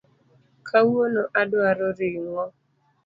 [0.67, 2.41] Kawuono adwaro ring’o